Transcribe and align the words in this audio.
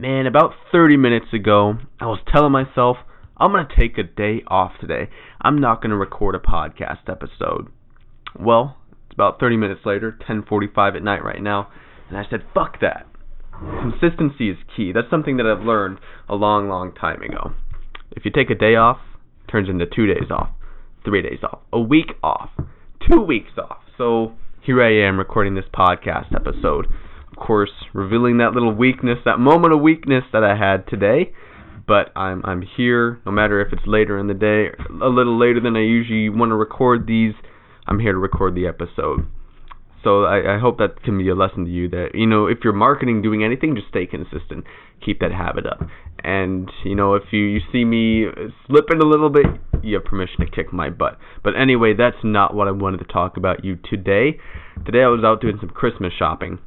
Man, 0.00 0.26
about 0.26 0.52
30 0.70 0.96
minutes 0.96 1.26
ago, 1.32 1.74
I 1.98 2.06
was 2.06 2.20
telling 2.32 2.52
myself 2.52 2.98
I'm 3.36 3.50
going 3.50 3.66
to 3.66 3.76
take 3.76 3.98
a 3.98 4.04
day 4.04 4.44
off 4.46 4.70
today. 4.80 5.08
I'm 5.40 5.60
not 5.60 5.82
going 5.82 5.90
to 5.90 5.96
record 5.96 6.36
a 6.36 6.38
podcast 6.38 7.08
episode. 7.08 7.66
Well, 8.38 8.76
it's 9.06 9.14
about 9.14 9.40
30 9.40 9.56
minutes 9.56 9.80
later, 9.84 10.16
10:45 10.28 10.94
at 10.94 11.02
night 11.02 11.24
right 11.24 11.42
now, 11.42 11.66
and 12.08 12.16
I 12.16 12.22
said, 12.30 12.44
"Fuck 12.54 12.78
that." 12.80 13.08
Consistency 13.58 14.50
is 14.50 14.56
key. 14.76 14.92
That's 14.92 15.10
something 15.10 15.36
that 15.38 15.46
I've 15.46 15.66
learned 15.66 15.98
a 16.28 16.36
long, 16.36 16.68
long 16.68 16.92
time 16.94 17.20
ago. 17.20 17.54
If 18.12 18.24
you 18.24 18.30
take 18.30 18.50
a 18.50 18.54
day 18.54 18.76
off, 18.76 18.98
it 19.48 19.50
turns 19.50 19.68
into 19.68 19.84
2 19.84 20.06
days 20.06 20.30
off, 20.30 20.50
3 21.04 21.22
days 21.22 21.42
off, 21.42 21.58
a 21.72 21.80
week 21.80 22.12
off, 22.22 22.50
2 23.10 23.20
weeks 23.20 23.58
off. 23.58 23.78
So, 23.96 24.34
here 24.60 24.80
I 24.80 24.92
am 24.92 25.18
recording 25.18 25.56
this 25.56 25.68
podcast 25.74 26.32
episode. 26.32 26.86
Course, 27.38 27.70
revealing 27.94 28.38
that 28.38 28.52
little 28.52 28.74
weakness, 28.74 29.18
that 29.24 29.38
moment 29.38 29.72
of 29.72 29.80
weakness 29.80 30.24
that 30.32 30.44
I 30.44 30.56
had 30.56 30.86
today. 30.86 31.32
But 31.86 32.12
I'm 32.14 32.42
I'm 32.44 32.62
here, 32.62 33.20
no 33.24 33.32
matter 33.32 33.60
if 33.60 33.72
it's 33.72 33.86
later 33.86 34.18
in 34.18 34.26
the 34.26 34.34
day, 34.34 34.68
a 35.02 35.08
little 35.08 35.38
later 35.38 35.60
than 35.60 35.74
I 35.74 35.80
usually 35.80 36.28
want 36.28 36.50
to 36.50 36.56
record 36.56 37.06
these. 37.06 37.32
I'm 37.86 37.98
here 37.98 38.12
to 38.12 38.18
record 38.18 38.54
the 38.54 38.66
episode. 38.66 39.26
So 40.04 40.24
I, 40.24 40.56
I 40.56 40.58
hope 40.58 40.78
that 40.78 41.02
can 41.02 41.18
be 41.18 41.28
a 41.28 41.34
lesson 41.34 41.64
to 41.64 41.70
you 41.70 41.88
that 41.88 42.10
you 42.14 42.26
know 42.26 42.46
if 42.46 42.58
you're 42.62 42.72
marketing, 42.72 43.22
doing 43.22 43.42
anything, 43.42 43.74
just 43.74 43.88
stay 43.88 44.06
consistent, 44.06 44.64
keep 45.04 45.20
that 45.20 45.32
habit 45.32 45.66
up. 45.66 45.80
And 46.22 46.70
you 46.84 46.94
know 46.94 47.14
if 47.14 47.24
you 47.30 47.40
you 47.40 47.60
see 47.72 47.84
me 47.84 48.26
slipping 48.66 49.00
a 49.00 49.06
little 49.06 49.30
bit, 49.30 49.46
you 49.82 49.94
have 49.94 50.04
permission 50.04 50.40
to 50.40 50.50
kick 50.50 50.72
my 50.72 50.90
butt. 50.90 51.18
But 51.42 51.54
anyway, 51.58 51.94
that's 51.96 52.22
not 52.22 52.54
what 52.54 52.68
I 52.68 52.72
wanted 52.72 52.98
to 52.98 53.12
talk 53.12 53.36
about 53.36 53.64
you 53.64 53.78
today. 53.90 54.38
Today 54.84 55.02
I 55.02 55.08
was 55.08 55.24
out 55.24 55.40
doing 55.40 55.56
some 55.60 55.70
Christmas 55.70 56.12
shopping, 56.18 56.58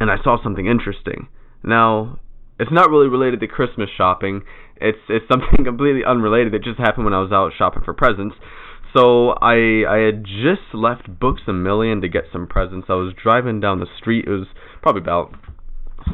and 0.00 0.10
I 0.10 0.16
saw 0.22 0.42
something 0.42 0.66
interesting. 0.66 1.28
Now 1.62 2.18
it's 2.58 2.72
not 2.72 2.90
really 2.90 3.08
related 3.08 3.40
to 3.40 3.46
Christmas 3.46 3.88
shopping. 3.96 4.42
It's 4.76 4.98
it's 5.08 5.26
something 5.30 5.64
completely 5.64 6.04
unrelated. 6.04 6.54
It 6.54 6.62
just 6.62 6.78
happened 6.78 7.04
when 7.04 7.14
I 7.14 7.20
was 7.20 7.32
out 7.32 7.52
shopping 7.56 7.82
for 7.84 7.94
presents. 7.94 8.36
So 8.96 9.30
I 9.42 9.84
I 9.88 9.98
had 10.06 10.24
just 10.24 10.74
left 10.74 11.20
Books 11.20 11.42
a 11.48 11.52
Million 11.52 12.00
to 12.00 12.08
get 12.08 12.24
some 12.32 12.46
presents. 12.46 12.86
I 12.88 12.94
was 12.94 13.14
driving 13.20 13.60
down 13.60 13.80
the 13.80 13.86
street. 13.98 14.26
It 14.26 14.30
was 14.30 14.46
probably 14.82 15.02
about 15.02 15.34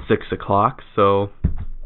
six 0.08 0.26
o'clock, 0.32 0.80
so 0.96 1.30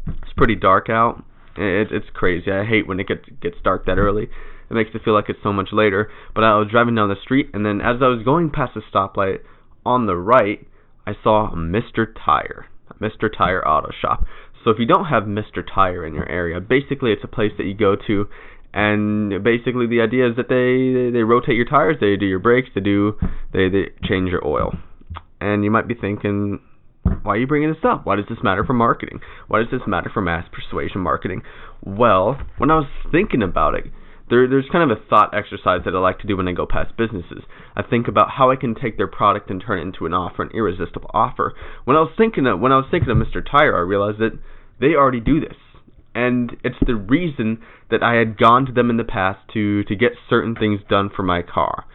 it's 0.07 0.33
pretty 0.35 0.55
dark 0.55 0.89
out. 0.89 1.23
It, 1.57 1.91
it's 1.91 2.07
crazy. 2.13 2.51
I 2.51 2.65
hate 2.65 2.87
when 2.87 2.99
it 2.99 3.07
gets 3.07 3.25
gets 3.41 3.57
dark 3.63 3.85
that 3.85 3.97
early. 3.97 4.29
It 4.69 4.73
makes 4.73 4.89
it 4.93 5.01
feel 5.03 5.13
like 5.13 5.29
it's 5.29 5.39
so 5.43 5.53
much 5.53 5.69
later. 5.71 6.11
But 6.35 6.43
I 6.43 6.57
was 6.57 6.67
driving 6.69 6.95
down 6.95 7.09
the 7.09 7.21
street, 7.21 7.49
and 7.53 7.65
then 7.65 7.79
as 7.79 7.97
I 8.01 8.07
was 8.07 8.23
going 8.23 8.49
past 8.49 8.75
a 8.75 8.81
stoplight 8.95 9.39
on 9.85 10.05
the 10.05 10.15
right, 10.15 10.67
I 11.07 11.13
saw 11.23 11.51
Mr. 11.55 12.05
Tire, 12.25 12.65
Mr. 13.01 13.29
Tire 13.35 13.65
Auto 13.67 13.89
Shop. 14.01 14.25
So 14.63 14.71
if 14.71 14.77
you 14.77 14.85
don't 14.85 15.05
have 15.05 15.23
Mr. 15.23 15.63
Tire 15.65 16.05
in 16.05 16.13
your 16.13 16.27
area, 16.29 16.59
basically 16.59 17.11
it's 17.11 17.23
a 17.23 17.27
place 17.27 17.53
that 17.57 17.65
you 17.65 17.73
go 17.73 17.95
to 18.07 18.27
and 18.73 19.43
basically 19.43 19.87
the 19.87 20.01
idea 20.01 20.29
is 20.29 20.35
that 20.35 20.49
they 20.49 21.11
they 21.11 21.23
rotate 21.23 21.55
your 21.55 21.65
tires, 21.65 21.97
they 21.99 22.15
do 22.15 22.25
your 22.25 22.39
brakes, 22.39 22.69
they 22.75 22.81
do 22.81 23.17
they 23.53 23.69
they 23.69 23.85
change 24.03 24.29
your 24.29 24.45
oil. 24.45 24.73
And 25.39 25.63
you 25.63 25.71
might 25.71 25.87
be 25.87 25.95
thinking, 25.95 26.59
why 27.23 27.33
are 27.33 27.37
you 27.37 27.47
bringing 27.47 27.69
this 27.69 27.83
up? 27.83 28.05
Why 28.05 28.17
does 28.17 28.25
this 28.27 28.39
matter 28.43 28.63
for 28.63 28.73
marketing? 28.73 29.21
Why 29.47 29.59
does 29.59 29.71
this 29.71 29.87
matter 29.87 30.11
for 30.13 30.21
mass 30.21 30.47
persuasion 30.51 31.01
marketing? 31.01 31.43
Well, 31.83 32.39
when 32.57 32.69
I 32.69 32.75
was 32.75 32.87
thinking 33.11 33.41
about 33.41 33.75
it, 33.75 33.85
there, 34.29 34.47
there's 34.47 34.67
kind 34.71 34.89
of 34.89 34.97
a 34.97 35.01
thought 35.09 35.33
exercise 35.33 35.81
that 35.85 35.95
I 35.95 35.99
like 35.99 36.19
to 36.19 36.27
do 36.27 36.37
when 36.37 36.47
I 36.47 36.53
go 36.53 36.65
past 36.65 36.97
businesses. 36.97 37.43
I 37.75 37.81
think 37.83 38.07
about 38.07 38.31
how 38.31 38.51
I 38.51 38.55
can 38.55 38.75
take 38.75 38.97
their 38.97 39.07
product 39.07 39.49
and 39.49 39.63
turn 39.65 39.79
it 39.79 39.83
into 39.83 40.05
an 40.05 40.13
offer, 40.13 40.43
an 40.43 40.51
irresistible 40.53 41.11
offer. 41.13 41.53
When 41.85 41.95
I 41.95 42.01
was 42.01 42.11
thinking 42.17 42.45
of 42.47 42.59
when 42.59 42.71
I 42.71 42.77
was 42.77 42.87
thinking 42.91 43.09
of 43.09 43.17
Mr. 43.17 43.43
Tire, 43.43 43.75
I 43.75 43.81
realized 43.81 44.19
that 44.19 44.37
they 44.79 44.95
already 44.95 45.21
do 45.21 45.39
this 45.39 45.55
and 46.17 46.57
it's 46.63 46.77
the 46.85 46.95
reason 46.95 47.59
that 47.91 48.01
I 48.01 48.15
had 48.15 48.39
gone 48.39 48.65
to 48.65 48.71
them 48.71 48.89
in 48.89 48.97
the 48.97 49.03
past 49.03 49.39
to 49.53 49.83
to 49.83 49.95
get 49.95 50.13
certain 50.29 50.55
things 50.55 50.81
done 50.89 51.11
for 51.15 51.21
my 51.21 51.43
car. 51.43 51.85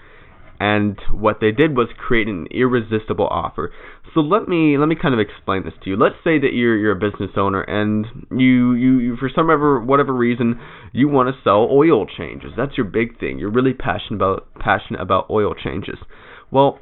And 0.62 0.97
what 1.11 1.39
they 1.41 1.50
did 1.50 1.77
was 1.77 1.89
create 1.99 2.28
an 2.28 2.47
irresistible 2.53 3.27
offer. 3.27 3.73
So 4.15 4.21
let 4.21 4.47
me 4.47 4.78
let 4.78 4.87
me 4.87 4.95
kind 4.95 5.12
of 5.12 5.19
explain 5.19 5.65
this 5.65 5.73
to 5.83 5.91
you. 5.91 5.97
Let's 5.97 6.15
say 6.23 6.39
that 6.39 6.53
you're 6.53 6.77
you're 6.77 6.93
a 6.93 7.11
business 7.11 7.33
owner 7.37 7.62
and 7.62 8.06
you 8.31 8.75
you, 8.75 8.99
you 9.01 9.17
for 9.17 9.28
some 9.34 9.51
ever 9.51 9.81
whatever 9.81 10.15
reason 10.15 10.61
you 10.93 11.09
want 11.09 11.34
to 11.34 11.43
sell 11.43 11.67
oil 11.69 12.06
changes. 12.06 12.53
That's 12.56 12.78
your 12.78 12.87
big 12.87 13.19
thing. 13.19 13.41
You're 13.41 13.51
really 13.51 13.75
passionate 13.75 14.19
about 14.19 14.47
passionate 14.55 15.01
about 15.01 15.31
oil 15.31 15.53
changes. 15.53 15.99
Well, 16.53 16.78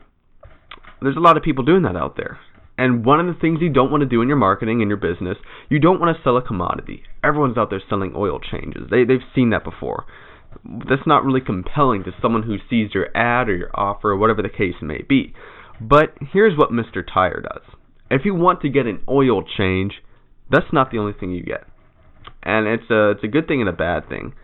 there's 1.01 1.17
a 1.17 1.21
lot 1.21 1.39
of 1.39 1.43
people 1.43 1.65
doing 1.65 1.85
that 1.85 1.97
out 1.97 2.19
there. 2.19 2.39
And 2.77 3.03
one 3.03 3.19
of 3.19 3.35
the 3.35 3.41
things 3.41 3.61
you 3.63 3.73
don't 3.73 3.91
want 3.91 4.03
to 4.03 4.07
do 4.07 4.21
in 4.21 4.29
your 4.29 4.37
marketing 4.37 4.83
in 4.83 4.89
your 4.89 4.99
business, 4.99 5.39
you 5.71 5.79
don't 5.79 6.01
want 6.01 6.15
to 6.15 6.23
sell 6.23 6.37
a 6.37 6.43
commodity. 6.43 7.05
Everyone's 7.25 7.57
out 7.57 7.71
there 7.71 7.83
selling 7.89 8.13
oil 8.15 8.41
changes. 8.41 8.91
They 8.91 9.05
they've 9.05 9.25
seen 9.35 9.51
that 9.51 9.65
before. 9.65 10.05
That's 10.65 11.07
not 11.07 11.25
really 11.25 11.41
compelling 11.41 12.05
to 12.05 12.13
someone 12.21 12.43
who 12.43 12.57
sees 12.69 12.95
your 12.95 13.09
ad 13.17 13.49
or 13.49 13.57
your 13.57 13.71
offer 13.75 14.11
or 14.11 14.17
whatever 14.17 14.43
the 14.43 14.49
case 14.49 14.75
may 14.83 15.03
be. 15.09 15.35
But 15.81 16.15
here's 16.33 16.59
what 16.59 16.71
Mr. 16.71 17.03
Tire 17.03 17.41
does. 17.41 17.63
If 18.11 18.23
you 18.25 18.35
want 18.35 18.61
to 18.63 18.69
get 18.69 18.87
an 18.87 19.01
oil 19.09 19.43
change, 19.43 19.95
that's 20.51 20.73
not 20.73 20.91
the 20.91 20.99
only 20.99 21.13
thing 21.13 21.31
you 21.31 21.43
get. 21.43 21.65
And 22.43 22.67
it's 22.67 22.91
a 22.91 23.11
it's 23.11 23.25
a 23.25 23.29
good 23.29 23.47
thing 23.47 23.61
and 23.61 23.69
a 23.69 23.73
bad 23.73 24.09
thing. 24.09 24.35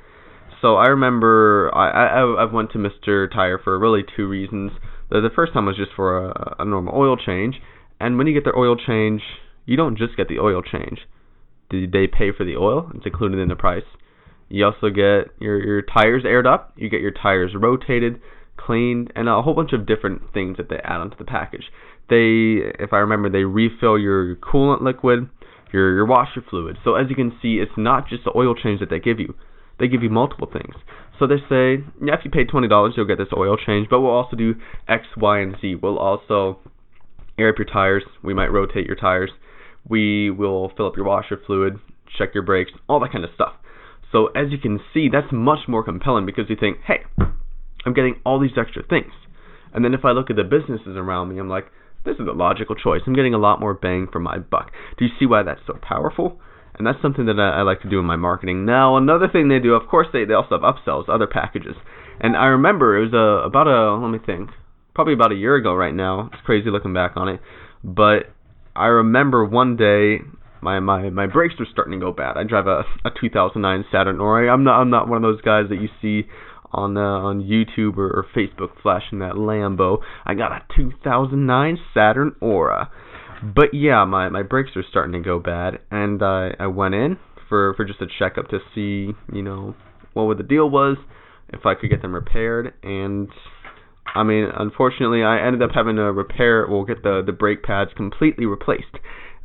So 0.62 0.76
I 0.76 0.86
remember 0.86 1.70
I 1.74 1.90
I 1.90 2.44
I've 2.44 2.52
went 2.52 2.70
to 2.72 2.78
Mr. 2.78 3.30
Tire 3.30 3.58
for 3.62 3.78
really 3.78 4.02
two 4.16 4.28
reasons. 4.28 4.72
The, 5.10 5.20
the 5.20 5.30
first 5.34 5.52
time 5.52 5.66
was 5.66 5.76
just 5.76 5.90
for 5.94 6.28
a, 6.28 6.56
a 6.60 6.64
normal 6.64 6.94
oil 6.94 7.16
change 7.16 7.56
and 8.00 8.18
when 8.18 8.26
you 8.26 8.34
get 8.34 8.44
their 8.44 8.58
oil 8.58 8.76
change, 8.76 9.22
you 9.64 9.76
don't 9.76 9.96
just 9.96 10.16
get 10.16 10.28
the 10.28 10.38
oil 10.38 10.62
change. 10.62 11.00
They 11.70 12.06
pay 12.06 12.30
for 12.36 12.44
the 12.44 12.56
oil; 12.56 12.90
it's 12.94 13.06
included 13.06 13.38
in 13.38 13.48
the 13.48 13.56
price. 13.56 13.84
You 14.48 14.66
also 14.66 14.90
get 14.90 15.32
your 15.40 15.62
your 15.64 15.82
tires 15.82 16.22
aired 16.24 16.46
up. 16.46 16.72
You 16.76 16.88
get 16.88 17.00
your 17.00 17.10
tires 17.10 17.52
rotated, 17.54 18.20
cleaned, 18.56 19.12
and 19.16 19.28
a 19.28 19.42
whole 19.42 19.54
bunch 19.54 19.72
of 19.72 19.86
different 19.86 20.32
things 20.32 20.56
that 20.56 20.68
they 20.68 20.76
add 20.76 21.00
onto 21.00 21.16
the 21.16 21.24
package. 21.24 21.64
They, 22.08 22.62
if 22.78 22.92
I 22.92 22.98
remember, 22.98 23.28
they 23.28 23.42
refill 23.42 23.98
your 23.98 24.36
coolant 24.36 24.82
liquid, 24.82 25.28
your 25.72 25.94
your 25.94 26.06
washer 26.06 26.44
fluid. 26.48 26.78
So 26.84 26.94
as 26.94 27.06
you 27.10 27.16
can 27.16 27.36
see, 27.42 27.56
it's 27.56 27.76
not 27.76 28.08
just 28.08 28.24
the 28.24 28.36
oil 28.36 28.54
change 28.54 28.80
that 28.80 28.90
they 28.90 29.00
give 29.00 29.18
you. 29.18 29.34
They 29.78 29.88
give 29.88 30.02
you 30.02 30.10
multiple 30.10 30.48
things. 30.50 30.74
So 31.18 31.26
they 31.26 31.36
say, 31.48 31.84
yeah, 32.00 32.14
if 32.14 32.24
you 32.24 32.30
pay 32.30 32.44
twenty 32.44 32.68
dollars, 32.68 32.94
you'll 32.96 33.06
get 33.06 33.18
this 33.18 33.34
oil 33.36 33.56
change, 33.56 33.88
but 33.90 34.00
we'll 34.00 34.12
also 34.12 34.36
do 34.36 34.54
X, 34.88 35.04
Y, 35.16 35.40
and 35.40 35.56
Z. 35.60 35.76
We'll 35.82 35.98
also 35.98 36.60
air 37.36 37.50
up 37.50 37.58
your 37.58 37.66
tires. 37.66 38.04
We 38.22 38.32
might 38.32 38.52
rotate 38.52 38.86
your 38.86 38.96
tires. 38.96 39.30
We 39.88 40.30
will 40.30 40.70
fill 40.76 40.86
up 40.86 40.96
your 40.96 41.06
washer 41.06 41.40
fluid, 41.46 41.78
check 42.18 42.30
your 42.34 42.42
brakes, 42.42 42.72
all 42.88 43.00
that 43.00 43.12
kind 43.12 43.24
of 43.24 43.30
stuff. 43.34 43.54
So 44.16 44.28
as 44.28 44.50
you 44.50 44.56
can 44.56 44.80
see, 44.94 45.10
that's 45.12 45.30
much 45.30 45.68
more 45.68 45.84
compelling 45.84 46.24
because 46.24 46.46
you 46.48 46.56
think, 46.58 46.78
hey, 46.86 47.00
I'm 47.84 47.92
getting 47.92 48.18
all 48.24 48.40
these 48.40 48.56
extra 48.56 48.82
things. 48.82 49.12
And 49.74 49.84
then 49.84 49.92
if 49.92 50.06
I 50.06 50.12
look 50.12 50.30
at 50.30 50.36
the 50.36 50.42
businesses 50.42 50.96
around 50.96 51.28
me, 51.28 51.38
I'm 51.38 51.50
like, 51.50 51.66
this 52.06 52.14
is 52.14 52.26
a 52.26 52.32
logical 52.32 52.76
choice. 52.76 53.02
I'm 53.06 53.14
getting 53.14 53.34
a 53.34 53.38
lot 53.38 53.60
more 53.60 53.74
bang 53.74 54.08
for 54.10 54.18
my 54.18 54.38
buck. 54.38 54.72
Do 54.98 55.04
you 55.04 55.10
see 55.18 55.26
why 55.26 55.42
that's 55.42 55.60
so 55.66 55.74
powerful? 55.82 56.40
And 56.78 56.86
that's 56.86 57.02
something 57.02 57.26
that 57.26 57.38
I, 57.38 57.60
I 57.60 57.62
like 57.62 57.82
to 57.82 57.90
do 57.90 57.98
in 57.98 58.06
my 58.06 58.16
marketing. 58.16 58.64
Now, 58.64 58.96
another 58.96 59.28
thing 59.30 59.48
they 59.48 59.58
do, 59.58 59.74
of 59.74 59.86
course, 59.86 60.06
they, 60.14 60.24
they 60.24 60.32
also 60.32 60.58
have 60.58 60.62
upsells, 60.62 61.10
other 61.10 61.26
packages. 61.26 61.76
And 62.18 62.38
I 62.38 62.46
remember 62.46 62.96
it 62.96 63.10
was 63.10 63.12
a, 63.12 63.46
about 63.46 63.66
a, 63.66 64.00
let 64.00 64.08
me 64.08 64.18
think, 64.24 64.48
probably 64.94 65.12
about 65.12 65.32
a 65.32 65.36
year 65.36 65.56
ago 65.56 65.74
right 65.74 65.94
now. 65.94 66.30
It's 66.32 66.42
crazy 66.46 66.70
looking 66.70 66.94
back 66.94 67.12
on 67.16 67.28
it, 67.28 67.40
but 67.84 68.32
I 68.74 68.86
remember 68.86 69.44
one 69.44 69.76
day 69.76 70.20
my 70.66 70.80
my 70.80 71.10
my 71.10 71.26
brakes 71.26 71.54
are 71.60 71.66
starting 71.70 71.92
to 71.92 72.04
go 72.04 72.12
bad. 72.12 72.36
I 72.36 72.42
drive 72.42 72.66
a 72.66 72.82
a 73.04 73.10
2009 73.20 73.84
Saturn 73.92 74.18
Aura. 74.18 74.52
I'm 74.52 74.64
not 74.64 74.80
I'm 74.80 74.90
not 74.90 75.08
one 75.08 75.16
of 75.16 75.22
those 75.22 75.40
guys 75.40 75.66
that 75.68 75.80
you 75.80 75.88
see 76.02 76.28
on 76.72 76.96
uh, 76.96 77.00
on 77.00 77.40
YouTube 77.40 77.96
or, 77.96 78.08
or 78.08 78.26
Facebook 78.36 78.70
flashing 78.82 79.20
that 79.20 79.34
Lambo. 79.34 79.98
I 80.24 80.34
got 80.34 80.50
a 80.50 80.60
2009 80.76 81.78
Saturn 81.94 82.34
Aura. 82.40 82.90
But 83.42 83.74
yeah, 83.74 84.04
my 84.06 84.28
my 84.28 84.42
brakes 84.42 84.70
are 84.74 84.84
starting 84.90 85.12
to 85.12 85.20
go 85.20 85.38
bad, 85.38 85.78
and 85.92 86.20
uh, 86.20 86.48
I 86.58 86.66
went 86.66 86.96
in 86.96 87.16
for 87.48 87.72
for 87.74 87.84
just 87.84 88.00
a 88.00 88.06
checkup 88.18 88.48
to 88.48 88.58
see, 88.74 89.12
you 89.32 89.42
know, 89.42 89.76
what 90.14 90.36
the 90.36 90.42
deal 90.42 90.68
was, 90.68 90.96
if 91.50 91.64
I 91.64 91.74
could 91.74 91.90
get 91.90 92.02
them 92.02 92.14
repaired, 92.14 92.74
and 92.82 93.28
I 94.16 94.24
mean, 94.24 94.48
unfortunately, 94.58 95.22
I 95.22 95.46
ended 95.46 95.62
up 95.62 95.70
having 95.74 95.96
to 95.96 96.10
repair 96.10 96.64
or 96.64 96.84
get 96.86 97.04
the 97.04 97.22
the 97.24 97.32
brake 97.32 97.62
pads 97.62 97.90
completely 97.94 98.46
replaced. 98.46 98.98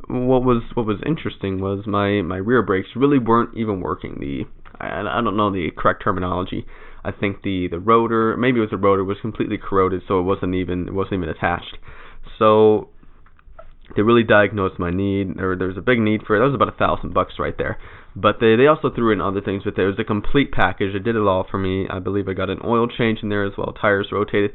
What 0.08 0.44
was 0.44 0.62
what 0.74 0.86
was 0.86 0.98
interesting 1.06 1.60
was 1.60 1.86
my 1.86 2.22
my 2.22 2.36
rear 2.36 2.62
brakes 2.62 2.88
really 2.96 3.18
weren't 3.18 3.56
even 3.56 3.80
working. 3.80 4.18
The 4.20 4.44
I, 4.80 5.00
I 5.00 5.20
don't 5.22 5.36
know 5.36 5.50
the 5.50 5.70
correct 5.76 6.02
terminology. 6.02 6.66
I 7.04 7.12
think 7.12 7.42
the 7.42 7.68
the 7.70 7.78
rotor, 7.78 8.36
maybe 8.36 8.58
it 8.58 8.62
was 8.62 8.70
the 8.70 8.76
rotor, 8.76 9.04
was 9.04 9.18
completely 9.20 9.58
corroded, 9.58 10.02
so 10.06 10.18
it 10.20 10.22
wasn't 10.22 10.54
even 10.54 10.88
it 10.88 10.94
wasn't 10.94 11.14
even 11.14 11.28
attached. 11.28 11.78
So 12.38 12.88
they 13.96 14.02
really 14.02 14.22
diagnosed 14.22 14.78
my 14.78 14.90
need. 14.90 15.36
There, 15.36 15.56
there 15.56 15.68
was 15.68 15.76
a 15.76 15.82
big 15.82 15.98
need 15.98 16.22
for 16.26 16.36
it. 16.36 16.38
That 16.40 16.46
was 16.46 16.54
about 16.54 16.68
a 16.68 16.78
thousand 16.78 17.12
bucks 17.14 17.34
right 17.38 17.56
there. 17.58 17.78
But 18.14 18.36
they 18.40 18.56
they 18.56 18.66
also 18.66 18.90
threw 18.94 19.12
in 19.12 19.20
other 19.20 19.40
things 19.40 19.64
with 19.64 19.78
it. 19.78 19.82
It 19.82 19.86
was 19.86 19.98
a 19.98 20.04
complete 20.04 20.52
package. 20.52 20.94
It 20.94 21.04
did 21.04 21.16
it 21.16 21.22
all 21.22 21.46
for 21.50 21.58
me. 21.58 21.86
I 21.88 21.98
believe 21.98 22.28
I 22.28 22.34
got 22.34 22.50
an 22.50 22.60
oil 22.64 22.86
change 22.86 23.20
in 23.22 23.28
there 23.28 23.44
as 23.44 23.52
well, 23.56 23.72
tires 23.72 24.08
rotated, 24.12 24.52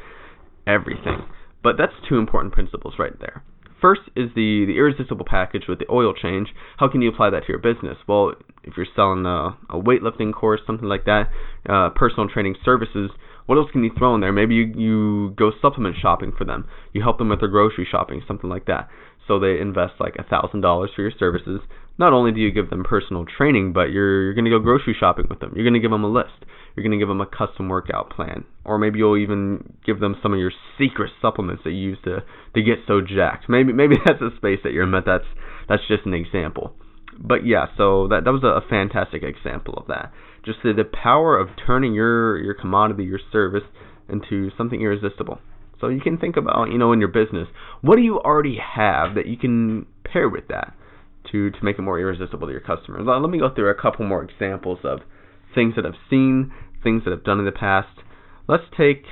everything. 0.66 1.26
But 1.64 1.76
that's 1.78 1.94
two 2.08 2.18
important 2.18 2.54
principles 2.54 2.96
right 3.00 3.18
there. 3.20 3.44
First 3.82 4.02
is 4.16 4.30
the, 4.36 4.66
the 4.66 4.78
irresistible 4.78 5.26
package 5.26 5.64
with 5.68 5.80
the 5.80 5.92
oil 5.92 6.14
change. 6.14 6.50
How 6.78 6.88
can 6.88 7.02
you 7.02 7.10
apply 7.10 7.30
that 7.32 7.42
to 7.42 7.50
your 7.50 7.60
business? 7.60 7.98
Well, 8.08 8.34
if 8.64 8.76
you're 8.76 8.88
selling 8.96 9.26
a, 9.26 9.58
a 9.70 9.82
weightlifting 9.82 10.34
course, 10.34 10.62
something 10.68 10.88
like 10.88 11.06
that, 11.06 11.30
uh, 11.70 11.90
personal 11.96 12.28
training 12.30 12.56
services, 12.64 13.12
what 13.46 13.58
else 13.58 13.72
can 13.72 13.84
you 13.84 13.92
throw 13.98 14.14
in 14.14 14.22
there? 14.22 14.34
Maybe 14.34 14.56
you, 14.56 14.66
you 14.76 15.30
go 15.32 15.52
supplement 15.62 15.96
shopping 16.02 16.34
for 16.38 16.44
them. 16.44 16.68
You 16.94 17.02
help 17.02 17.18
them 17.18 17.30
with 17.30 17.40
their 17.40 17.50
grocery 17.50 17.88
shopping, 17.90 18.22
something 18.28 18.50
like 18.50 18.66
that. 18.66 18.90
So 19.28 19.40
they 19.40 19.60
invest 19.60 19.94
like 20.00 20.16
a 20.20 20.24
thousand 20.24 20.62
dollars 20.62 20.92
for 20.96 21.02
your 21.02 21.12
services. 21.18 21.62
Not 21.98 22.14
only 22.14 22.32
do 22.32 22.40
you 22.40 22.52
give 22.52 22.70
them 22.70 22.84
personal 22.84 23.26
training, 23.26 23.74
but 23.74 23.90
you're 23.92 24.24
you're 24.24 24.34
gonna 24.34 24.50
go 24.50 24.60
grocery 24.60 24.96
shopping 24.98 25.28
with 25.30 25.40
them. 25.40 25.54
You're 25.56 25.66
gonna 25.66 25.80
give 25.80 25.92
them 25.92 26.04
a 26.04 26.12
list. 26.12 26.46
You're 26.78 26.84
gonna 26.84 27.00
give 27.00 27.08
them 27.08 27.22
a 27.22 27.26
custom 27.26 27.70
workout 27.70 28.12
plan, 28.12 28.46
or 28.64 28.78
maybe 28.78 29.00
you'll 29.00 29.18
even 29.18 29.78
give 29.84 30.00
them 30.00 30.16
some 30.22 30.32
of 30.32 30.40
your 30.40 30.52
secret 30.78 31.10
supplements 31.20 31.64
that 31.64 31.72
you 31.72 31.90
use 31.90 31.98
to 32.04 32.24
to 32.54 32.62
get 32.62 32.86
so 32.86 33.02
jacked. 33.02 33.50
Maybe 33.50 33.74
maybe 33.74 33.96
that's 34.06 34.22
a 34.22 34.30
space 34.38 34.60
that 34.64 34.74
you're 34.74 34.84
in, 34.84 34.92
but 34.92 35.04
that's 35.04 35.26
that's 35.68 35.82
just 35.88 36.06
an 36.06 36.14
example. 36.14 36.76
But 37.20 37.48
yeah, 37.48 37.66
so 37.76 38.08
that 38.10 38.26
that 38.26 38.32
was 38.32 38.44
a, 38.44 38.64
a 38.64 38.70
fantastic 38.70 39.24
example 39.24 39.74
of 39.74 39.88
that. 39.88 40.14
Just 40.46 40.60
the, 40.64 40.72
the 40.72 40.84
power 40.84 41.36
of 41.36 41.50
turning 41.66 41.96
your 41.96 42.38
your 42.38 42.54
commodity, 42.54 43.06
your 43.06 43.20
service, 43.32 43.64
into 44.08 44.52
something 44.56 44.80
irresistible. 44.80 45.40
So 45.82 45.88
you 45.90 46.02
can 46.02 46.18
think 46.20 46.38
about, 46.38 46.72
you 46.72 46.78
know, 46.78 46.92
in 46.92 47.00
your 47.00 47.10
business, 47.10 47.48
what 47.82 47.96
do 47.96 48.04
you 48.04 48.20
already 48.20 48.58
have 48.58 49.16
that 49.16 49.26
you 49.26 49.38
can 49.38 49.86
pair 50.04 50.30
with 50.30 50.48
that 50.50 50.74
to 51.32 51.50
to 51.50 51.58
make 51.64 51.78
it 51.78 51.82
more 51.82 52.00
irresistible 52.00 52.46
to 52.48 52.52
your 52.52 52.62
customers? 52.62 53.02
Let 53.06 53.30
me 53.30 53.40
go 53.40 53.54
through 53.54 53.70
a 53.70 53.82
couple 53.82 54.06
more 54.06 54.24
examples 54.24 54.80
of 54.84 55.00
things 55.54 55.76
that 55.76 55.86
I've 55.86 56.00
seen, 56.10 56.52
things 56.84 57.04
that 57.06 57.14
I've 57.14 57.24
done 57.24 57.40
in 57.40 57.46
the 57.46 57.52
past. 57.52 57.90
Let's 58.48 58.64
take 58.78 59.04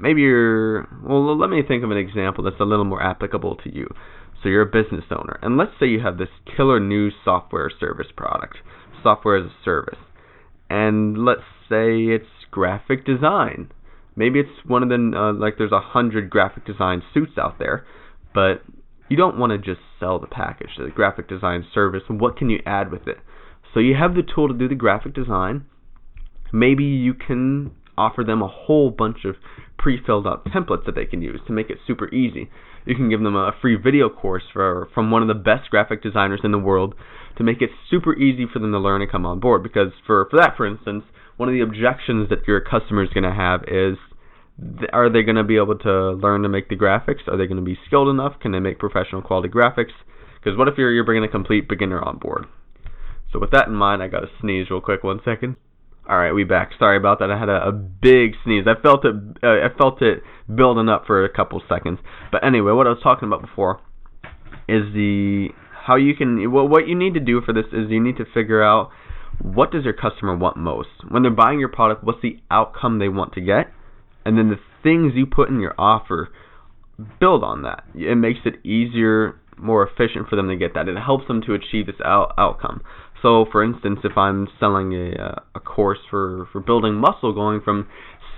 maybe 0.00 0.22
you're 0.22 0.88
well, 1.04 1.36
let 1.38 1.50
me 1.50 1.62
think 1.66 1.84
of 1.84 1.90
an 1.90 1.96
example 1.96 2.44
that's 2.44 2.60
a 2.60 2.64
little 2.64 2.84
more 2.84 3.02
applicable 3.02 3.56
to 3.64 3.74
you. 3.74 3.88
So 4.42 4.48
you're 4.48 4.62
a 4.62 4.66
business 4.66 5.04
owner, 5.10 5.38
and 5.40 5.56
let's 5.56 5.70
say 5.78 5.86
you 5.86 6.00
have 6.00 6.18
this 6.18 6.28
killer 6.56 6.80
new 6.80 7.10
software 7.24 7.70
service 7.78 8.08
product, 8.16 8.56
software 9.00 9.36
as 9.36 9.46
a 9.46 9.54
service, 9.64 10.00
and 10.68 11.24
let's 11.24 11.42
say 11.68 12.06
it's 12.06 12.26
graphic 12.50 13.06
design 13.06 13.70
Maybe 14.14 14.40
it's 14.40 14.66
one 14.66 14.82
of 14.82 14.88
the 14.88 15.12
uh, 15.16 15.32
like 15.32 15.54
there's 15.56 15.72
a 15.72 15.80
hundred 15.80 16.28
graphic 16.28 16.66
design 16.66 17.02
suits 17.14 17.32
out 17.38 17.58
there, 17.58 17.86
but 18.34 18.62
you 19.08 19.16
don't 19.16 19.38
want 19.38 19.52
to 19.52 19.58
just 19.58 19.80
sell 19.98 20.18
the 20.18 20.26
package, 20.26 20.70
the 20.76 20.90
graphic 20.90 21.28
design 21.28 21.64
service. 21.72 22.02
What 22.08 22.36
can 22.36 22.50
you 22.50 22.60
add 22.66 22.90
with 22.90 23.06
it? 23.08 23.18
So 23.74 23.80
you 23.80 23.94
have 23.94 24.14
the 24.14 24.22
tool 24.22 24.48
to 24.48 24.54
do 24.54 24.68
the 24.68 24.74
graphic 24.74 25.14
design. 25.14 25.64
Maybe 26.52 26.84
you 26.84 27.14
can 27.14 27.72
offer 27.96 28.24
them 28.24 28.42
a 28.42 28.48
whole 28.48 28.90
bunch 28.90 29.24
of 29.24 29.36
pre-filled 29.78 30.26
out 30.26 30.44
templates 30.46 30.86
that 30.86 30.94
they 30.94 31.04
can 31.04 31.22
use 31.22 31.40
to 31.46 31.52
make 31.52 31.70
it 31.70 31.78
super 31.86 32.12
easy. 32.14 32.50
You 32.84 32.94
can 32.94 33.08
give 33.08 33.20
them 33.20 33.36
a 33.36 33.52
free 33.60 33.76
video 33.76 34.08
course 34.08 34.44
for 34.52 34.88
from 34.94 35.10
one 35.10 35.22
of 35.22 35.28
the 35.28 35.34
best 35.34 35.70
graphic 35.70 36.02
designers 36.02 36.40
in 36.44 36.52
the 36.52 36.58
world 36.58 36.94
to 37.38 37.44
make 37.44 37.62
it 37.62 37.70
super 37.90 38.14
easy 38.14 38.46
for 38.52 38.58
them 38.58 38.72
to 38.72 38.78
learn 38.78 39.02
and 39.02 39.10
come 39.10 39.26
on 39.26 39.40
board. 39.40 39.62
Because 39.62 39.92
for 40.06 40.26
for 40.30 40.38
that, 40.38 40.56
for 40.56 40.66
instance, 40.66 41.04
one 41.36 41.48
of 41.48 41.52
the 41.52 41.60
objections 41.60 42.28
that 42.28 42.46
your 42.46 42.60
customer 42.60 43.02
is 43.04 43.10
going 43.10 43.24
to 43.24 43.34
have 43.34 43.62
is 43.68 43.98
are 44.92 45.10
they 45.10 45.22
going 45.22 45.36
to 45.36 45.44
be 45.44 45.56
able 45.56 45.78
to 45.78 46.12
learn 46.12 46.42
to 46.42 46.48
make 46.48 46.68
the 46.68 46.76
graphics? 46.76 47.26
Are 47.26 47.36
they 47.36 47.46
going 47.46 47.56
to 47.56 47.62
be 47.62 47.78
skilled 47.86 48.08
enough? 48.08 48.38
Can 48.40 48.52
they 48.52 48.60
make 48.60 48.78
professional 48.78 49.22
quality 49.22 49.48
graphics? 49.48 49.94
Because 50.42 50.58
what 50.58 50.68
if 50.68 50.74
you're 50.76 50.92
you're 50.92 51.04
bringing 51.04 51.24
a 51.24 51.28
complete 51.28 51.68
beginner 51.68 52.02
on 52.02 52.18
board? 52.18 52.46
So 53.32 53.38
with 53.38 53.50
that 53.52 53.68
in 53.68 53.74
mind, 53.74 54.02
I 54.02 54.08
got 54.08 54.20
to 54.20 54.28
sneeze 54.40 54.70
real 54.70 54.80
quick. 54.80 55.02
One 55.02 55.20
second. 55.24 55.56
All 56.08 56.18
right, 56.18 56.32
we 56.32 56.44
back. 56.44 56.70
Sorry 56.78 56.96
about 56.96 57.20
that. 57.20 57.30
I 57.30 57.38
had 57.38 57.48
a, 57.48 57.68
a 57.68 57.72
big 57.72 58.32
sneeze. 58.44 58.64
I 58.66 58.80
felt 58.80 59.04
it. 59.04 59.14
Uh, 59.42 59.46
I 59.46 59.68
felt 59.78 60.02
it 60.02 60.22
building 60.52 60.88
up 60.88 61.04
for 61.06 61.24
a 61.24 61.32
couple 61.32 61.62
seconds. 61.68 62.00
But 62.30 62.44
anyway, 62.44 62.72
what 62.72 62.86
I 62.86 62.90
was 62.90 63.00
talking 63.02 63.28
about 63.28 63.40
before 63.40 63.80
is 64.68 64.92
the 64.92 65.48
how 65.86 65.96
you 65.96 66.14
can. 66.14 66.50
Well, 66.52 66.68
what 66.68 66.88
you 66.88 66.96
need 66.96 67.14
to 67.14 67.20
do 67.20 67.40
for 67.40 67.52
this 67.52 67.66
is 67.72 67.90
you 67.90 68.02
need 68.02 68.16
to 68.16 68.24
figure 68.34 68.62
out 68.62 68.90
what 69.40 69.70
does 69.70 69.84
your 69.84 69.94
customer 69.94 70.36
want 70.36 70.56
most 70.56 70.88
when 71.08 71.22
they're 71.22 71.30
buying 71.30 71.60
your 71.60 71.68
product. 71.68 72.02
What's 72.02 72.20
the 72.20 72.38
outcome 72.50 72.98
they 72.98 73.08
want 73.08 73.32
to 73.34 73.40
get, 73.40 73.72
and 74.24 74.36
then 74.36 74.50
the 74.50 74.58
things 74.82 75.12
you 75.14 75.26
put 75.26 75.48
in 75.48 75.60
your 75.60 75.74
offer 75.78 76.30
build 77.20 77.42
on 77.44 77.62
that. 77.62 77.84
It 77.94 78.16
makes 78.16 78.40
it 78.44 78.64
easier, 78.66 79.40
more 79.56 79.86
efficient 79.86 80.28
for 80.28 80.36
them 80.36 80.48
to 80.48 80.56
get 80.56 80.74
that. 80.74 80.88
It 80.88 80.96
helps 80.98 81.26
them 81.26 81.42
to 81.46 81.54
achieve 81.54 81.86
this 81.86 82.00
out- 82.04 82.34
outcome. 82.36 82.82
So, 83.22 83.46
for 83.50 83.62
instance, 83.62 84.00
if 84.04 84.18
I'm 84.18 84.48
selling 84.58 84.92
a 84.92 85.14
uh, 85.14 85.34
a 85.54 85.60
course 85.60 86.00
for 86.10 86.48
for 86.52 86.60
building 86.60 86.94
muscle, 86.94 87.32
going 87.32 87.60
from 87.60 87.88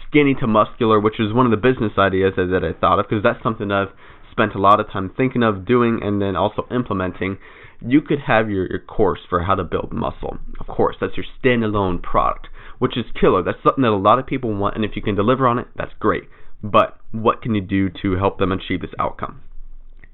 skinny 0.09 0.35
to 0.41 0.47
muscular, 0.47 1.01
which 1.01 1.19
is 1.19 1.33
one 1.33 1.47
of 1.47 1.51
the 1.51 1.57
business 1.57 1.93
ideas 1.99 2.35
that, 2.37 2.47
that 2.53 2.63
I 2.65 2.79
thought 2.79 3.01
of, 3.01 3.07
because 3.09 3.23
that's 3.23 3.43
something 3.43 3.73
I've 3.73 3.89
spent 4.31 4.55
a 4.55 4.61
lot 4.61 4.81
of 4.81 4.91
time 4.91 5.11
thinking 5.17 5.43
of 5.43 5.65
doing 5.67 6.01
and 6.03 6.21
then 6.21 6.37
also 6.37 6.67
implementing. 6.71 7.39
You 7.81 8.01
could 8.01 8.21
have 8.27 8.49
your, 8.49 8.67
your 8.69 8.79
course 8.79 9.21
for 9.29 9.43
how 9.43 9.55
to 9.55 9.65
build 9.65 9.93
muscle. 9.93 10.39
Of 10.61 10.67
course, 10.67 10.97
that's 11.01 11.17
your 11.17 11.27
standalone 11.43 12.03
product, 12.03 12.49
which 12.79 12.97
is 12.97 13.05
killer. 13.21 13.43
That's 13.43 13.59
something 13.63 13.83
that 13.83 13.91
a 13.91 13.97
lot 13.97 14.19
of 14.19 14.27
people 14.27 14.55
want, 14.55 14.77
and 14.77 14.85
if 14.85 14.93
you 14.95 15.03
can 15.03 15.15
deliver 15.15 15.47
on 15.47 15.59
it, 15.59 15.67
that's 15.77 15.93
great. 15.99 16.25
But 16.63 16.99
what 17.13 17.43
can 17.43 17.55
you 17.55 17.61
do 17.61 17.91
to 18.03 18.17
help 18.17 18.39
them 18.39 18.53
achieve 18.53 18.81
this 18.81 18.95
outcome? 18.99 19.43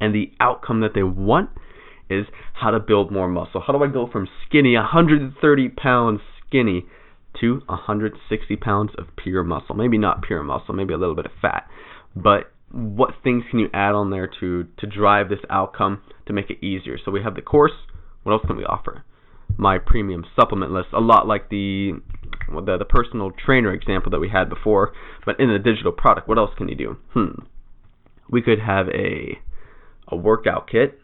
And 0.01 0.15
the 0.15 0.33
outcome 0.41 0.81
that 0.81 0.95
they 0.95 1.03
want 1.03 1.51
is 2.11 2.27
how 2.55 2.71
to 2.71 2.81
build 2.81 3.13
more 3.13 3.29
muscle. 3.29 3.63
How 3.65 3.73
do 3.73 3.83
I 3.83 3.89
go 3.89 4.09
from 4.11 4.29
skinny, 4.47 4.75
130 4.75 5.69
pounds 5.71 6.21
skinny, 6.47 6.87
to 7.41 7.63
160 7.67 8.57
pounds 8.57 8.91
of 8.99 9.07
pure 9.17 9.45
muscle? 9.45 9.75
Maybe 9.75 9.99
not 9.99 10.23
pure 10.23 10.43
muscle, 10.43 10.75
maybe 10.75 10.93
a 10.93 10.99
little 10.99 11.15
bit 11.15 11.27
of 11.27 11.33
fat. 11.41 11.69
But 12.15 12.53
what 12.73 13.15
things 13.23 13.45
can 13.51 13.59
you 13.59 13.69
add 13.73 13.95
on 13.95 14.11
there 14.11 14.29
to 14.41 14.67
to 14.79 14.87
drive 14.87 15.29
this 15.29 15.41
outcome 15.49 16.03
to 16.27 16.33
make 16.33 16.51
it 16.51 16.65
easier? 16.65 16.99
So 17.03 17.11
we 17.11 17.23
have 17.23 17.35
the 17.35 17.43
course. 17.43 17.73
What 18.23 18.33
else 18.33 18.43
can 18.47 18.57
we 18.57 18.65
offer? 18.65 19.05
My 19.57 19.79
premium 19.79 20.25
supplement 20.37 20.73
list, 20.73 20.89
a 20.93 21.01
lot 21.01 21.27
like 21.27 21.49
the 21.49 21.93
the, 22.49 22.77
the 22.79 22.85
personal 22.85 23.31
trainer 23.33 23.73
example 23.73 24.11
that 24.11 24.21
we 24.21 24.29
had 24.29 24.49
before, 24.49 24.93
but 25.25 25.39
in 25.41 25.51
a 25.51 25.59
digital 25.59 25.93
product. 25.93 26.29
What 26.29 26.39
else 26.39 26.51
can 26.57 26.69
you 26.69 26.77
do? 26.77 26.97
Hmm. 27.13 27.43
We 28.29 28.43
could 28.43 28.61
have 28.61 28.89
a 28.89 29.39
a 30.09 30.17
workout 30.17 30.69
kit 30.71 31.00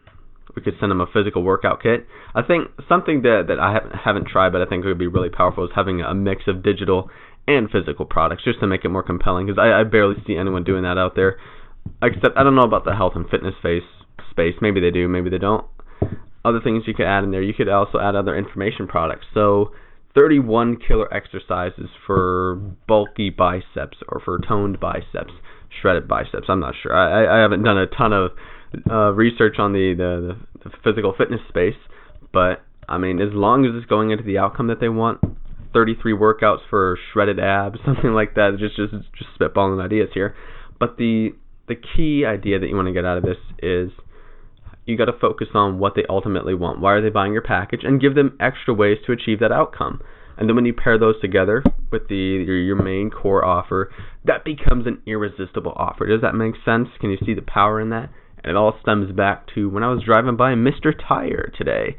we 0.55 0.61
could 0.61 0.75
send 0.79 0.91
them 0.91 1.01
a 1.01 1.07
physical 1.11 1.43
workout 1.43 1.81
kit. 1.81 2.05
I 2.33 2.41
think 2.41 2.69
something 2.87 3.21
that 3.23 3.45
that 3.47 3.59
I 3.59 3.73
haven't 3.73 3.95
haven't 3.95 4.27
tried, 4.27 4.51
but 4.51 4.61
I 4.61 4.65
think 4.65 4.85
would 4.85 4.97
be 4.97 5.07
really 5.07 5.29
powerful 5.29 5.65
is 5.65 5.71
having 5.75 6.01
a 6.01 6.13
mix 6.13 6.43
of 6.47 6.63
digital 6.63 7.09
and 7.47 7.69
physical 7.69 8.05
products, 8.05 8.43
just 8.43 8.59
to 8.59 8.67
make 8.67 8.83
it 8.83 8.89
more 8.89 9.03
compelling. 9.03 9.47
Because 9.47 9.59
I, 9.59 9.81
I 9.81 9.83
barely 9.83 10.15
see 10.25 10.35
anyone 10.35 10.63
doing 10.63 10.83
that 10.83 10.97
out 10.97 11.15
there. 11.15 11.37
Except 12.01 12.37
I 12.37 12.43
don't 12.43 12.55
know 12.55 12.63
about 12.63 12.85
the 12.85 12.95
health 12.95 13.13
and 13.15 13.29
fitness 13.29 13.55
space. 13.59 13.83
Space 14.31 14.55
maybe 14.61 14.81
they 14.81 14.91
do, 14.91 15.07
maybe 15.07 15.29
they 15.29 15.37
don't. 15.37 15.65
Other 16.43 16.59
things 16.61 16.83
you 16.85 16.93
could 16.93 17.05
add 17.05 17.23
in 17.23 17.31
there. 17.31 17.41
You 17.41 17.53
could 17.53 17.69
also 17.69 17.99
add 17.99 18.15
other 18.15 18.37
information 18.37 18.87
products. 18.87 19.25
So 19.33 19.71
31 20.17 20.77
killer 20.87 21.11
exercises 21.13 21.89
for 22.05 22.55
bulky 22.87 23.29
biceps 23.29 23.97
or 24.09 24.19
for 24.23 24.39
toned 24.39 24.79
biceps, 24.79 25.33
shredded 25.81 26.07
biceps. 26.07 26.45
I'm 26.49 26.59
not 26.59 26.73
sure. 26.81 26.95
I, 26.95 27.37
I 27.37 27.41
haven't 27.41 27.63
done 27.63 27.77
a 27.77 27.87
ton 27.87 28.13
of 28.13 28.31
uh, 28.89 29.13
research 29.13 29.55
on 29.59 29.73
the, 29.73 29.93
the, 29.97 30.37
the 30.63 30.71
physical 30.83 31.13
fitness 31.17 31.41
space, 31.49 31.75
but 32.33 32.63
I 32.87 32.97
mean, 32.97 33.19
as 33.19 33.33
long 33.33 33.65
as 33.65 33.71
it's 33.75 33.85
going 33.85 34.11
into 34.11 34.23
the 34.23 34.37
outcome 34.37 34.67
that 34.67 34.79
they 34.79 34.89
want, 34.89 35.19
33 35.73 36.13
workouts 36.13 36.59
for 36.69 36.97
shredded 37.11 37.39
abs, 37.39 37.79
something 37.85 38.11
like 38.11 38.35
that. 38.35 38.57
Just 38.59 38.75
just 38.75 38.93
just 39.17 39.29
spitballing 39.39 39.83
ideas 39.83 40.09
here, 40.13 40.35
but 40.79 40.97
the 40.97 41.29
the 41.67 41.75
key 41.75 42.25
idea 42.25 42.59
that 42.59 42.67
you 42.67 42.75
want 42.75 42.87
to 42.87 42.93
get 42.93 43.05
out 43.05 43.17
of 43.17 43.23
this 43.23 43.37
is 43.61 43.91
you 44.85 44.97
got 44.97 45.05
to 45.05 45.19
focus 45.19 45.49
on 45.53 45.79
what 45.79 45.95
they 45.95 46.05
ultimately 46.09 46.53
want. 46.53 46.79
Why 46.79 46.93
are 46.93 47.01
they 47.01 47.09
buying 47.09 47.33
your 47.33 47.41
package? 47.41 47.81
And 47.83 47.99
give 47.99 48.15
them 48.15 48.37
extra 48.39 48.73
ways 48.73 48.97
to 49.05 49.11
achieve 49.11 49.41
that 49.41 49.51
outcome. 49.51 50.01
And 50.37 50.47
then 50.47 50.55
when 50.55 50.65
you 50.65 50.73
pair 50.73 50.97
those 50.97 51.19
together 51.19 51.61
with 51.91 52.07
the 52.07 52.15
your, 52.15 52.57
your 52.57 52.81
main 52.81 53.09
core 53.09 53.43
offer, 53.43 53.91
that 54.23 54.45
becomes 54.45 54.87
an 54.87 55.01
irresistible 55.05 55.73
offer. 55.75 56.07
Does 56.07 56.21
that 56.21 56.35
make 56.35 56.55
sense? 56.63 56.87
Can 57.01 57.09
you 57.09 57.17
see 57.25 57.33
the 57.33 57.41
power 57.41 57.81
in 57.81 57.89
that? 57.89 58.09
It 58.47 58.55
all 58.55 58.77
stems 58.81 59.11
back 59.11 59.47
to 59.55 59.69
when 59.69 59.83
I 59.83 59.91
was 59.91 60.03
driving 60.03 60.37
by 60.37 60.53
Mr. 60.53 60.93
Tire 60.95 61.51
today. 61.57 61.97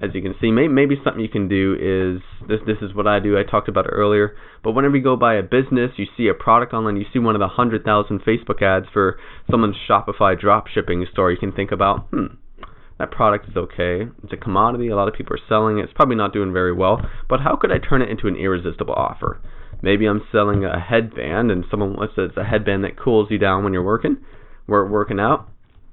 As 0.00 0.10
you 0.14 0.22
can 0.22 0.34
see, 0.40 0.52
may, 0.52 0.68
maybe 0.68 0.96
something 1.02 1.20
you 1.20 1.28
can 1.28 1.48
do 1.48 1.74
is 1.74 2.22
this. 2.46 2.60
This 2.66 2.76
is 2.82 2.94
what 2.94 3.08
I 3.08 3.18
do. 3.18 3.36
I 3.36 3.42
talked 3.42 3.68
about 3.68 3.86
it 3.86 3.92
earlier. 3.92 4.36
But 4.62 4.72
whenever 4.72 4.96
you 4.96 5.02
go 5.02 5.16
by 5.16 5.34
a 5.34 5.42
business, 5.42 5.92
you 5.96 6.06
see 6.16 6.28
a 6.28 6.34
product 6.34 6.72
online, 6.72 6.96
you 6.96 7.06
see 7.12 7.18
one 7.18 7.34
of 7.34 7.40
the 7.40 7.48
hundred 7.48 7.84
thousand 7.84 8.20
Facebook 8.20 8.62
ads 8.62 8.86
for 8.92 9.18
someone's 9.50 9.76
Shopify 9.88 10.38
drop 10.38 10.68
shipping 10.68 11.04
store. 11.10 11.32
You 11.32 11.38
can 11.38 11.52
think 11.52 11.72
about, 11.72 12.06
hmm, 12.10 12.36
that 12.98 13.10
product 13.10 13.48
is 13.48 13.56
okay. 13.56 14.06
It's 14.22 14.32
a 14.32 14.36
commodity. 14.36 14.88
A 14.88 14.96
lot 14.96 15.08
of 15.08 15.14
people 15.14 15.34
are 15.34 15.48
selling 15.48 15.78
it. 15.78 15.84
It's 15.84 15.92
probably 15.94 16.16
not 16.16 16.32
doing 16.32 16.52
very 16.52 16.72
well. 16.72 17.00
But 17.28 17.40
how 17.40 17.56
could 17.56 17.72
I 17.72 17.78
turn 17.78 18.02
it 18.02 18.10
into 18.10 18.28
an 18.28 18.36
irresistible 18.36 18.94
offer? 18.94 19.40
Maybe 19.82 20.06
I'm 20.06 20.22
selling 20.30 20.64
a 20.64 20.78
headband, 20.78 21.50
and 21.50 21.64
someone 21.70 21.96
says 22.14 22.30
it's 22.30 22.36
a 22.36 22.44
headband 22.44 22.84
that 22.84 22.98
cools 22.98 23.28
you 23.30 23.38
down 23.38 23.64
when 23.64 23.72
you're 23.72 23.82
working, 23.82 24.18
we're 24.66 24.88
working 24.88 25.18
out 25.18 25.48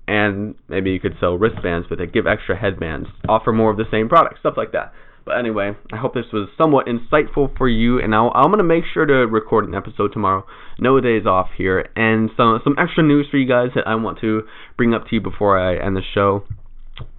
and 0.07 0.55
maybe 0.67 0.91
you 0.91 0.99
could 0.99 1.15
sell 1.19 1.37
wristbands 1.37 1.89
with 1.89 1.99
it, 1.99 2.13
give 2.13 2.27
extra 2.27 2.57
headbands, 2.57 3.07
offer 3.27 3.51
more 3.51 3.71
of 3.71 3.77
the 3.77 3.85
same 3.91 4.09
product, 4.09 4.39
stuff 4.39 4.55
like 4.57 4.71
that. 4.71 4.93
But 5.25 5.39
anyway, 5.39 5.71
I 5.91 5.97
hope 5.97 6.13
this 6.13 6.31
was 6.31 6.49
somewhat 6.55 6.85
insightful 6.85 7.57
for 7.57 7.67
you, 7.67 7.99
and 7.99 8.13
I'll, 8.13 8.31
I'm 8.35 8.51
gonna 8.51 8.63
make 8.63 8.83
sure 8.93 9.07
to 9.07 9.25
record 9.25 9.67
an 9.67 9.73
episode 9.73 10.13
tomorrow. 10.13 10.45
No 10.79 10.99
days 10.99 11.25
off 11.25 11.49
here, 11.57 11.89
and 11.95 12.29
some 12.37 12.61
some 12.63 12.75
extra 12.77 13.01
news 13.01 13.27
for 13.31 13.37
you 13.37 13.47
guys 13.47 13.69
that 13.73 13.87
I 13.87 13.95
want 13.95 14.19
to 14.19 14.43
bring 14.77 14.93
up 14.93 15.07
to 15.07 15.15
you 15.15 15.21
before 15.21 15.57
I 15.57 15.83
end 15.83 15.95
the 15.95 16.03
show. 16.13 16.43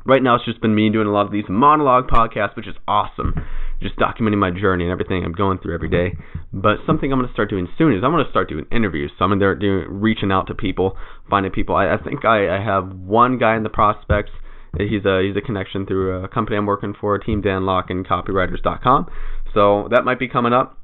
Right 0.04 0.22
now, 0.22 0.36
it's 0.36 0.44
just 0.44 0.60
been 0.60 0.74
me 0.74 0.88
doing 0.88 1.08
a 1.08 1.12
lot 1.12 1.26
of 1.26 1.32
these 1.32 1.46
monologue 1.48 2.06
podcasts, 2.06 2.54
which 2.54 2.68
is 2.68 2.76
awesome. 2.86 3.34
Just 3.82 3.96
documenting 3.96 4.38
my 4.38 4.50
journey 4.50 4.84
and 4.84 4.92
everything 4.92 5.24
I'm 5.24 5.32
going 5.32 5.58
through 5.58 5.74
every 5.74 5.90
day. 5.90 6.16
But 6.52 6.78
something 6.86 7.12
I'm 7.12 7.18
going 7.18 7.28
to 7.28 7.34
start 7.34 7.50
doing 7.50 7.68
soon 7.76 7.92
is 7.92 8.02
I'm 8.02 8.10
going 8.10 8.24
to 8.24 8.30
start 8.30 8.48
doing 8.48 8.66
interviews. 8.72 9.12
So 9.18 9.24
I'm 9.24 9.30
going 9.30 9.40
to 9.40 9.44
start 9.44 9.60
doing, 9.60 9.86
reaching 9.88 10.32
out 10.32 10.46
to 10.48 10.54
people, 10.54 10.96
finding 11.28 11.52
people. 11.52 11.76
I, 11.76 11.94
I 11.94 11.96
think 11.98 12.24
I, 12.24 12.56
I 12.56 12.64
have 12.64 12.90
one 12.90 13.38
guy 13.38 13.56
in 13.56 13.62
the 13.62 13.68
prospects 13.68 14.30
He's 14.78 15.04
a 15.04 15.22
he's 15.26 15.36
a 15.36 15.40
connection 15.40 15.86
through 15.86 16.24
a 16.24 16.28
company 16.28 16.56
I'm 16.56 16.66
working 16.66 16.94
for, 17.00 17.18
Team 17.18 17.40
Dan 17.40 17.64
Lok 17.64 17.90
and 17.90 18.06
Copywriters.com. 18.06 19.06
So 19.54 19.88
that 19.90 20.04
might 20.04 20.18
be 20.18 20.28
coming 20.28 20.52
up. 20.52 20.78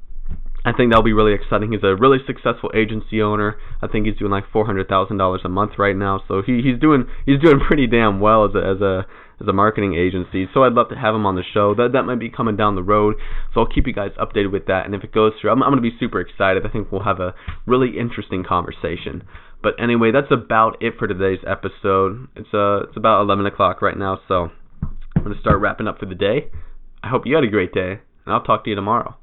I 0.65 0.71
think 0.71 0.91
that'll 0.91 1.03
be 1.03 1.13
really 1.13 1.33
exciting. 1.33 1.73
He's 1.73 1.83
a 1.83 1.95
really 1.95 2.19
successful 2.25 2.71
agency 2.73 3.21
owner. 3.21 3.57
I 3.81 3.87
think 3.87 4.07
he's 4.07 4.17
doing 4.17 4.31
like 4.31 4.45
four 4.51 4.65
hundred 4.65 4.87
thousand 4.87 5.17
dollars 5.17 5.41
a 5.43 5.49
month 5.49 5.73
right 5.77 5.95
now. 5.95 6.23
So 6.27 6.41
he 6.43 6.61
he's 6.63 6.79
doing 6.79 7.05
he's 7.25 7.39
doing 7.39 7.59
pretty 7.67 7.85
damn 7.85 8.19
well 8.19 8.45
as 8.45 8.55
a 8.55 8.59
as 8.59 8.81
a 8.81 9.05
as 9.43 9.47
a 9.49 9.53
marketing 9.53 9.95
agency. 9.95 10.47
So 10.53 10.63
I'd 10.63 10.73
love 10.73 10.89
to 10.89 10.95
have 10.95 11.13
him 11.13 11.25
on 11.25 11.35
the 11.35 11.43
show. 11.53 11.75
That 11.75 11.91
that 11.93 12.03
might 12.03 12.19
be 12.19 12.29
coming 12.29 12.55
down 12.55 12.75
the 12.75 12.83
road. 12.83 13.15
So 13.53 13.59
I'll 13.61 13.67
keep 13.67 13.85
you 13.85 13.93
guys 13.93 14.11
updated 14.19 14.51
with 14.51 14.65
that. 14.67 14.85
And 14.85 14.95
if 14.95 15.03
it 15.03 15.11
goes 15.11 15.33
through, 15.39 15.51
I'm 15.51 15.61
I'm 15.61 15.71
gonna 15.71 15.81
be 15.81 15.95
super 15.99 16.19
excited. 16.19 16.65
I 16.65 16.69
think 16.69 16.91
we'll 16.91 17.03
have 17.03 17.19
a 17.19 17.35
really 17.67 17.99
interesting 17.99 18.43
conversation. 18.43 19.23
But 19.61 19.73
anyway, 19.81 20.11
that's 20.11 20.31
about 20.31 20.81
it 20.81 20.93
for 20.97 21.07
today's 21.07 21.43
episode. 21.47 22.27
It's 22.35 22.53
uh 22.53 22.83
it's 22.87 22.97
about 22.97 23.21
11 23.21 23.45
o'clock 23.45 23.81
right 23.81 23.97
now, 23.97 24.19
so 24.27 24.49
I'm 25.15 25.23
gonna 25.23 25.39
start 25.39 25.59
wrapping 25.59 25.87
up 25.87 25.99
for 25.99 26.05
the 26.05 26.15
day. 26.15 26.49
I 27.03 27.09
hope 27.09 27.23
you 27.25 27.35
had 27.35 27.43
a 27.43 27.47
great 27.47 27.73
day, 27.73 27.99
and 28.25 28.33
I'll 28.33 28.43
talk 28.43 28.63
to 28.63 28.69
you 28.69 28.75
tomorrow. 28.75 29.15